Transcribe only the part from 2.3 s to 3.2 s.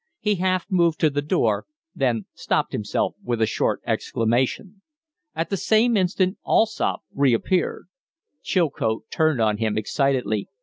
stopped himself